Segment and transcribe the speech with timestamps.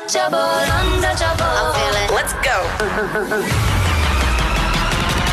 [0.00, 1.44] untouchable, untouchable.
[1.44, 2.08] I'm feeling.
[2.14, 2.58] Let's go.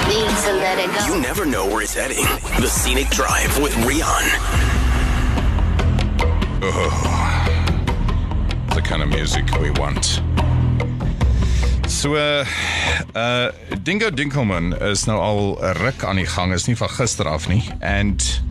[0.08, 1.14] Need to let it go.
[1.14, 2.26] You never know where it's heading.
[2.60, 4.26] The Scenic Drive with Rian.
[8.76, 10.22] the kind of music we want.
[11.88, 12.46] So uh
[13.16, 13.52] uh
[13.84, 17.48] Dingo Dinkelman is nou al 'n ruk aan die gang, is nie van gister af
[17.48, 17.64] nie.
[17.80, 18.42] And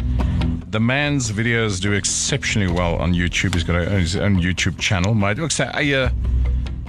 [0.71, 3.55] the man's videos do exceptionally well on YouTube.
[3.55, 5.14] He's got his own YouTube channel.
[5.14, 5.64] Het ook sy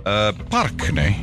[0.06, 1.16] uh park, nee.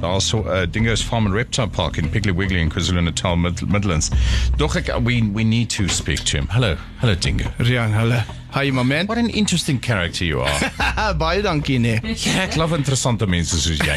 [0.00, 4.10] Daar's so uh, Dingo's Farm and Reptile Park in Piggly Wiggly in KwaZulu-Natal Mid- Midlands.
[4.56, 6.48] Doch we we need to speak to him.
[6.48, 6.76] Hello.
[6.98, 7.44] Hello Dingo.
[7.58, 8.22] Rian, hallo.
[8.52, 9.06] Hi my man.
[9.06, 11.14] What an interesting character you are.
[11.20, 12.00] Baie dankie nee.
[12.20, 13.94] Ja, ek love interessante mense soos jy.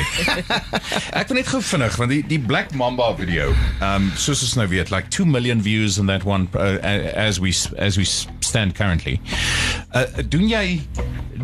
[1.20, 3.49] ek wil net gou vinnig want die die Black Mamba video,
[3.84, 6.80] um soos ons nou weet, like 2 million views in that one uh,
[7.20, 9.20] as we as we stand currently.
[9.95, 10.81] Uh jy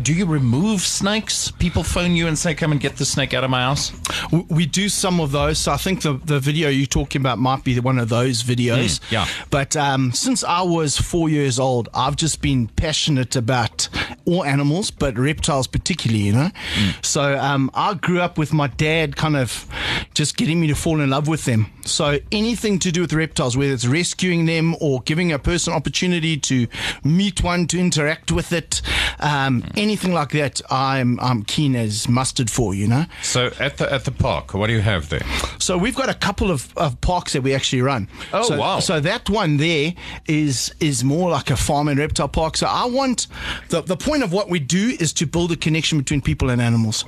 [0.02, 1.50] do you remove snakes?
[1.50, 3.92] People phone you and say come and get the snake out of my house?
[4.48, 5.58] We do some of those.
[5.58, 9.00] So I think the, the video you're talking about might be one of those videos.
[9.00, 9.28] Mm, yeah.
[9.50, 13.88] But um, since I was four years old, I've just been passionate about
[14.26, 16.50] all animals, but reptiles particularly, you know.
[17.02, 19.66] So um, I grew up with my dad kind of
[20.14, 21.66] just getting me to fall in love with them.
[21.84, 26.36] So anything to do with reptiles, whether it's rescuing them or giving a person opportunity
[26.36, 26.66] to
[27.04, 28.82] meet one, to interact with it,
[29.20, 33.06] um, anything like that, I'm I'm keen as mustard for, you know.
[33.22, 35.24] So at the at the park, what do you have there?
[35.58, 38.08] So we've got a couple of, of parks that we actually run.
[38.32, 38.80] Oh, so, wow.
[38.80, 39.94] So that one there
[40.26, 42.56] is is more like a farm and reptile park.
[42.56, 43.26] So I want
[43.68, 46.60] the the point of what we do is to build a connection between people and
[46.60, 47.04] animals.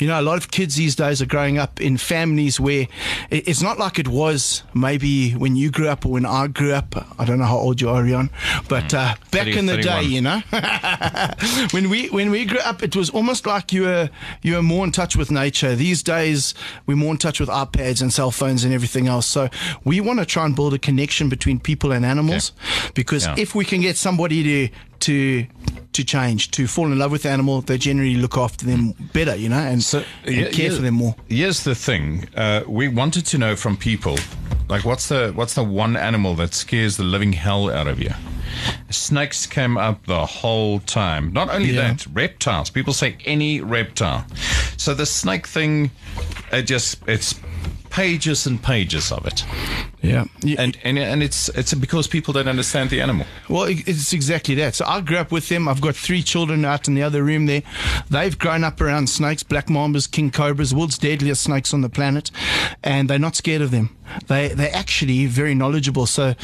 [0.00, 2.86] You know, a lot of kids these days are growing up in families where
[3.30, 6.94] it's not like it was maybe when you grew up or when I grew up.
[7.20, 8.30] I don't know how old you are, Rian,
[8.68, 10.40] but uh, back 30, in the day, you know,
[11.70, 14.08] when we when we grew up, it was almost like you were
[14.42, 15.74] you were more in touch with nature.
[15.76, 16.54] These days,
[16.86, 19.26] we're more in touch with iPads and cell phones and everything else.
[19.26, 19.48] So
[19.84, 22.52] we want to try and build a connection between people and animals,
[22.94, 23.34] because Yeah.
[23.36, 25.46] if we can get somebody to to
[25.92, 29.34] to change, to fall in love with the animal, they generally look after them better,
[29.34, 31.16] you know, and, So and here- care here- for them more.
[31.28, 34.16] Here's the thing: uh, we wanted to know from people,
[34.68, 38.10] like, what's the what's the one animal that scares the living hell out of you?
[38.90, 41.32] Snakes came up the whole time.
[41.32, 41.92] Not only Yeah.
[41.92, 42.70] that, reptiles.
[42.70, 44.24] People say any reptile.
[44.76, 45.90] So the snake thing,
[46.52, 47.34] it just it's
[47.90, 49.44] pages and pages of it,
[50.00, 50.26] Yeah,
[50.56, 53.26] and and and it's it's because people don't understand the animal.
[53.48, 54.76] Well, it's exactly that.
[54.76, 55.66] So I grew up with them.
[55.66, 57.62] I've got three children out in the other room there.
[58.08, 62.30] They've grown up around snakes, black mambas, king cobras, world's deadliest snakes on the planet,
[62.84, 63.96] and they're not scared of them.
[64.28, 66.06] They they're actually very knowledgeable.
[66.06, 66.34] So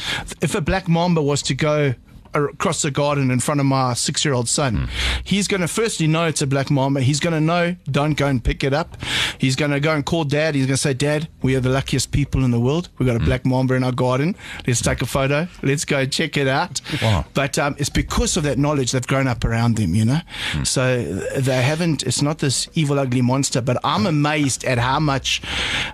[0.41, 1.95] if a black mamba was to go
[2.35, 4.75] across the garden in front of my six year old son.
[4.75, 4.85] Hmm.
[5.23, 7.01] He's going to firstly know it's a black mamba.
[7.01, 8.97] He's going to know, don't go and pick it up.
[9.39, 10.55] He's going to go and call dad.
[10.55, 12.89] He's going to say, Dad, we are the luckiest people in the world.
[12.97, 13.25] We've got a hmm.
[13.25, 14.35] black mamba in our garden.
[14.67, 15.47] Let's take a photo.
[15.63, 16.81] Let's go check it out.
[17.01, 17.25] Wow.
[17.33, 20.21] But um, it's because of that knowledge they've grown up around them, you know?
[20.51, 20.63] Hmm.
[20.63, 25.41] So they haven't, it's not this evil, ugly monster, but I'm amazed at how much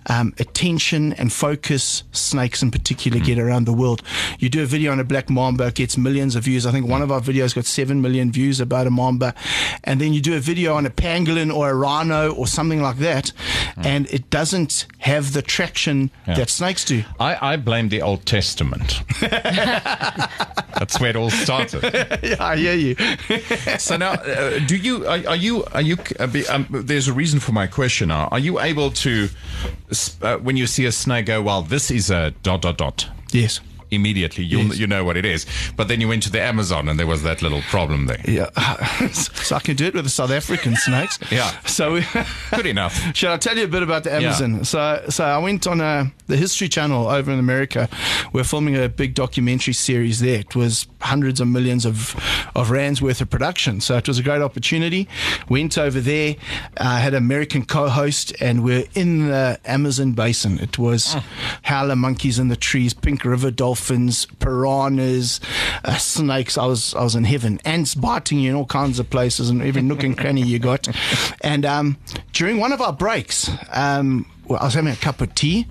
[0.08, 4.02] um, attention and focus snakes in particular get around the world.
[4.40, 6.66] You do a video on a black mamba, it gets millions of views.
[6.66, 9.34] I think one of our videos got 7 million views about a mamba.
[9.84, 12.98] And then you do a video on a pangolin or a rhino or something like
[12.98, 13.32] that,
[13.78, 17.04] and it doesn't have the traction that snakes do.
[17.20, 19.02] I, I blame the Old Testament.
[19.22, 21.84] That's where it all started.
[22.24, 22.96] yeah, I hear you.
[23.78, 25.98] So now, uh, do you are, are you are you?
[26.20, 28.10] Uh, be, um, there's a reason for my question.
[28.10, 29.30] Now, are you able to,
[30.22, 33.60] uh, when you see a snake, go, "Well, this is a dot dot dot." yes.
[33.92, 34.78] Immediately, you Yes.
[34.80, 35.46] you know what it is.
[35.76, 38.22] But then you went to the Amazon, and there was that little problem there.
[38.26, 38.50] Yeah.
[39.12, 41.20] so I can do it with the South African snakes.
[41.32, 41.52] Yeah.
[41.66, 42.06] So we,
[42.56, 42.94] Good enough.
[43.16, 44.64] Shall I tell you a bit about the Amazon?
[44.66, 47.90] So, so I went on uh the History Channel over in America.
[48.34, 50.40] We're filming a big documentary series there.
[50.40, 52.16] It was hundreds of millions of
[52.56, 53.82] of rands worth of production.
[53.82, 55.08] So it was a great opportunity.
[55.50, 56.36] Went over there,
[56.78, 60.60] uh, had an American co-host, and we're in the Amazon basin.
[60.60, 61.16] It was
[61.64, 63.81] howler monkeys in the trees, pink river dolphins,
[64.40, 65.40] piranhas,
[65.84, 66.58] uh, snakes.
[66.58, 67.60] I was I was in heaven.
[67.66, 70.88] Ants biting you in all kinds of places, and every nook and cranny you got.
[71.42, 71.98] And um,
[72.34, 73.50] during one of our breaks.
[73.72, 75.68] Um, I was having a cup of tea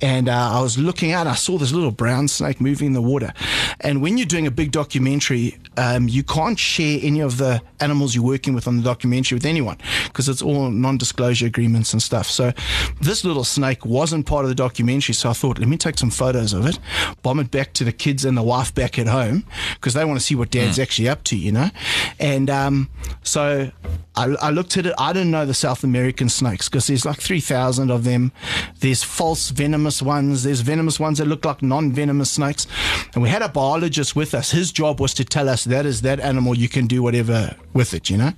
[0.00, 1.26] and uh, I was looking out.
[1.26, 3.32] I saw this little brown snake moving in the water.
[3.80, 8.14] And when you're doing a big documentary, um, you can't share any of the animals
[8.14, 12.02] you're working with on the documentary with anyone because it's all non disclosure agreements and
[12.02, 12.26] stuff.
[12.26, 12.52] So
[13.00, 15.14] this little snake wasn't part of the documentary.
[15.14, 16.78] So I thought, let me take some photos of it,
[17.22, 19.44] bomb it back to the kids and the wife back at home
[19.74, 21.70] because they want to see what dad's actually up to, you know?
[22.18, 22.90] And um,
[23.22, 23.70] so
[24.14, 24.94] I, I looked at it.
[24.98, 28.32] I didn't know the South American snakes because there's like 3,000 of them.
[28.80, 30.42] There's false venomous ones.
[30.44, 32.66] There's venomous ones that look like non venomous snakes.
[33.14, 34.50] And we had a biologist with us.
[34.50, 36.56] His job was to tell us that is that animal.
[36.56, 38.32] You can do whatever with it, you know?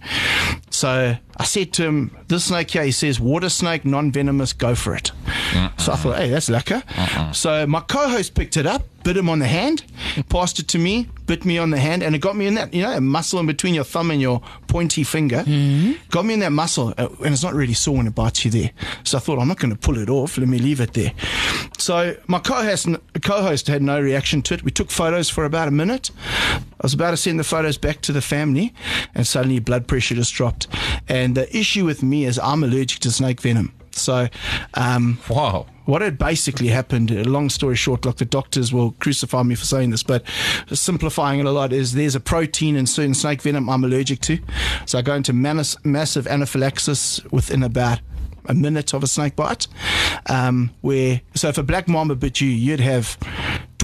[0.70, 4.74] So I said to him, This snake here, he says, water snake, non venomous, go
[4.74, 5.12] for it.
[5.78, 7.34] So I thought, Hey, that's lekker.
[7.34, 9.84] So my co host picked it up, bit him on the hand,
[10.28, 12.72] passed it to me, bit me on the hand, and it got me in that,
[12.72, 15.44] you know, a muscle in between your thumb and your pointy finger.
[16.10, 18.50] Got me in that muscle, uh, and it's not really sore when it bites you
[18.50, 18.70] there.
[19.04, 20.38] So I thought, I'm not going to pull it off.
[20.38, 21.12] Let me leave it there.
[21.78, 22.88] So my co-host,
[23.22, 24.62] co-host had no reaction to it.
[24.62, 26.10] We took photos for about a minute.
[26.50, 28.74] I was about to send the photos back to the family,
[29.14, 30.66] and suddenly blood pressure just dropped.
[31.08, 33.72] And the issue with me is I'm allergic to snake venom.
[34.04, 34.28] So,
[34.74, 35.66] um, Wow.
[35.86, 39.64] what had basically happened, uh, long story short, like the doctors will crucify me for
[39.64, 40.22] saying this, but
[40.72, 44.38] simplifying it a lot is there's a protein in certain snake venom I'm allergic to.
[44.86, 48.00] So I go into manis- massive anaphylaxis within about
[48.46, 49.66] a minute of a snake bite.
[50.26, 53.16] Um, where so if a black mamba bit you, you'd have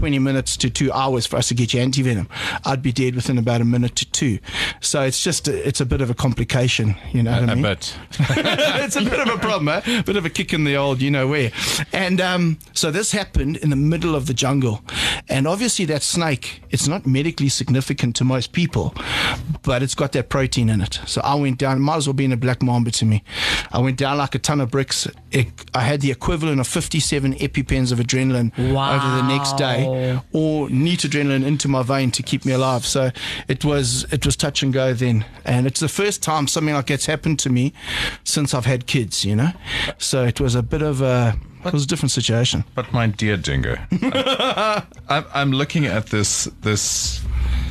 [0.00, 2.26] 20 minutes to two hours for us to get you antivenom.
[2.64, 4.38] I'd be dead within about a minute to two.
[4.81, 7.56] So it's just a, it's a bit of a complication, you know what I A
[7.56, 7.62] mean?
[7.64, 7.94] bit.
[8.31, 10.00] it's a bit of a problem, eh?
[10.00, 11.52] Bit of a kick in the old, you know where.
[11.93, 14.82] And um, so this happened in the middle of the jungle,
[15.29, 18.94] and obviously that snake, it's not medically significant to most people,
[19.62, 20.99] but it's got that protein in it.
[21.06, 21.82] So I went down.
[21.82, 23.23] Might as well be in a black mamba to me.
[23.70, 25.06] I went down like a ton of bricks.
[25.31, 30.22] It, I had the equivalent of 57 epipens of adrenaline over the next day, Oh.
[30.32, 32.84] or neat adrenaline into my vein to keep me alive.
[32.87, 33.10] So
[33.48, 36.87] it was it was touch and go then, and it's the first time something like
[36.87, 37.72] that's happened to me
[38.25, 39.25] since I've had kids.
[39.25, 39.50] You know,
[39.98, 42.64] so it was a bit of a it was a different situation.
[42.75, 43.76] But my dear Dingo,
[45.08, 47.20] I'm, I'm looking at this this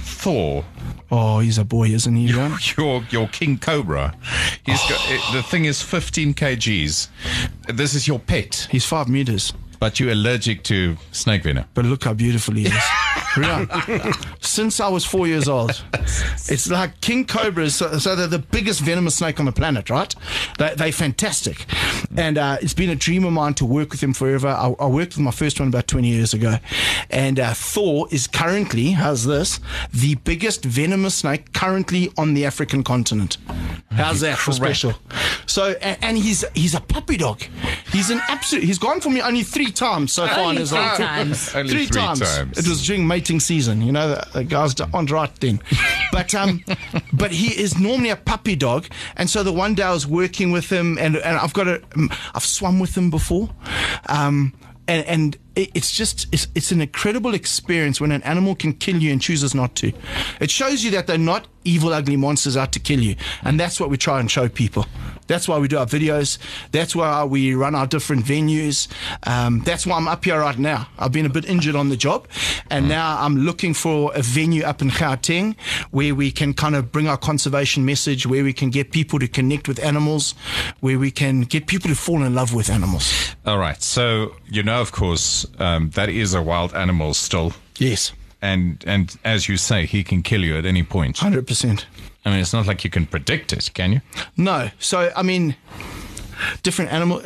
[0.01, 0.65] Thor,
[1.11, 2.27] Oh, he's a boy, isn't he?
[2.31, 2.57] Leon?
[2.77, 4.13] your your King Cobra.
[4.65, 7.07] He's got it, the thing is 15 kgs.
[7.73, 9.53] This is your pet, He's five meters.
[9.79, 11.65] But you're allergic to snake venom.
[11.73, 12.83] But look how beautiful he is.
[14.41, 17.75] Since I was four years old, it's like king cobras.
[17.75, 20.13] So, so they're the biggest venomous snake on the planet, right?
[20.57, 21.65] They, they're fantastic,
[22.17, 24.47] and uh, it's been a dream of mine to work with him forever.
[24.47, 26.57] I, I worked with my first one about twenty years ago,
[27.09, 29.59] and uh, Thor is currently, how's this,
[29.93, 33.37] the biggest venomous snake currently on the African continent.
[33.91, 34.93] How's that for special?
[35.45, 37.41] So, and, and he's he's a puppy dog.
[37.91, 38.63] He's an absolute.
[38.63, 40.97] He's gone for me only three times so far in Only his three life.
[40.97, 41.55] times.
[41.55, 42.19] Only three, three times.
[42.19, 42.57] times.
[42.57, 43.81] It was during mating season.
[43.81, 45.59] You know, the, the guys aren't right then.
[46.11, 46.63] But um,
[47.13, 50.51] but he is normally a puppy dog, and so the one day I was working
[50.51, 51.81] with him, and and I've got a,
[52.33, 53.49] I've swum with him before,
[54.07, 54.53] um,
[54.87, 55.37] and and
[55.73, 59.53] it's just it's, it's an incredible experience when an animal can kill you and chooses
[59.53, 59.91] not to.
[60.39, 63.79] It shows you that they're not evil, ugly monsters out to kill you, and that's
[63.79, 64.85] what we try and show people.
[65.27, 66.39] That's why we do our videos.
[66.71, 68.87] That's why we run our different venues.
[69.27, 70.87] Um, that's why I'm up here right now.
[70.97, 72.27] I've been a bit injured on the job,
[72.71, 75.55] and now I'm looking for a venue up in Gauteng
[75.91, 79.27] where we can kind of bring our conservation message, where we can get people to
[79.27, 80.33] connect with animals,
[80.79, 83.35] where we can get people to fall in love with animals.
[83.45, 83.81] All right.
[83.83, 89.15] So you know, of course, um, that is a wild animal still, Yes, and and
[89.23, 91.17] as you say, he can kill you at any point.
[91.17, 91.85] hundred percent.
[92.25, 94.01] I mean, it's not like you can predict it, can you?
[94.35, 94.69] No.
[94.79, 95.55] So, I mean,
[96.63, 97.21] different animal,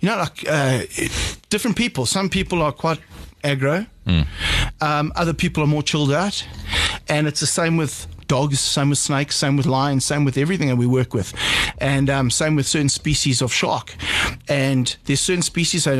[0.00, 0.82] you know, like uh,
[1.48, 2.06] different people.
[2.06, 3.00] Some people are quite
[3.42, 3.86] aggro,
[4.80, 6.46] um, other people are more chilled out.
[7.08, 10.68] And it's the same with dogs, same with snakes, same with lions, same with everything
[10.68, 11.32] that we work with.
[11.78, 13.94] And um, same with certain species of shark.
[14.48, 15.98] And there's certain species that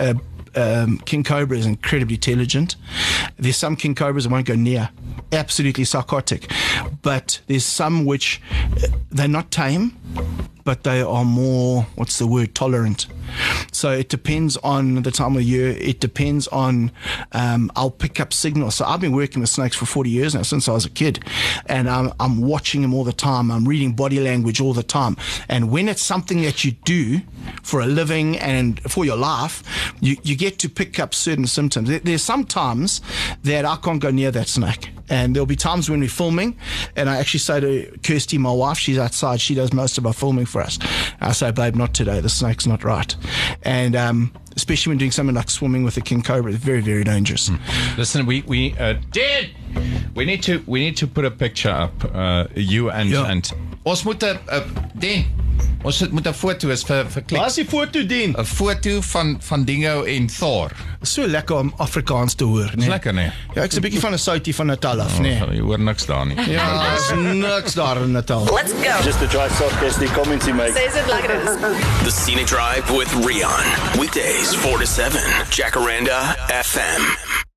[0.00, 0.14] uh, uh,
[0.58, 2.76] um, king cobra is incredibly intelligent.
[3.38, 4.90] There's some king cobras that won't go near,
[5.32, 6.50] absolutely psychotic.
[7.02, 8.40] But there's some which
[8.82, 9.96] uh, they're not tame,
[10.64, 13.06] but they are more, what's the word, tolerant.
[13.72, 15.68] So it depends on the time of year.
[15.70, 16.90] It depends on,
[17.32, 18.74] um, I'll pick up signals.
[18.76, 21.24] So I've been working with snakes for 40 years now, since I was a kid.
[21.66, 23.50] And I'm, I'm watching them all the time.
[23.50, 25.16] I'm reading body language all the time.
[25.48, 27.20] And when it's something that you do
[27.62, 29.62] for a living and for your life,
[30.00, 31.88] you, you get to pick up certain symptoms.
[31.88, 33.00] There- There's some times
[33.42, 34.90] that I can't go near that snake.
[35.10, 36.58] And there'll be times when we're filming,
[36.94, 40.12] and I actually say to Kirsty, my wife, she's outside, she does most of our
[40.12, 40.78] filming for us.
[41.22, 42.20] I say, babe, not today.
[42.20, 43.16] The snake's not right.
[43.62, 47.04] And um, especially when doing something like swimming with a king cobra, it's very, very
[47.04, 47.50] dangerous.
[47.96, 49.50] Listen, we we uh, did.
[50.14, 51.92] We need to we need to put a picture up.
[52.04, 53.30] Uh, you and Yeah.
[53.30, 53.50] and
[53.84, 54.36] ons uh,
[54.98, 55.24] Dan
[55.82, 57.38] Ons sit met 'n foto is vir vir klik.
[57.40, 58.34] Waar is die foto dien?
[58.38, 60.70] 'n Foto van van Dingo en Thor.
[61.02, 62.88] So lekker om Afrikaans te hoor, Dis nee.
[62.88, 63.30] lekker nee.
[63.54, 65.38] Ja, ek's 'n bietjie van 'n soutie van Natal af, nee.
[65.52, 66.36] Jy hoor niks daar nie.
[66.50, 68.44] Ja, daar's niks daar in Natal.
[68.54, 69.02] Let's go.
[69.04, 70.74] Just a dry soft guess the comments he makes.
[70.76, 71.56] Says it like it is.
[72.04, 73.64] The Scenic Drive with Rion.
[73.98, 75.20] Weekdays 4 to 7.
[75.50, 77.47] Jacaranda FM.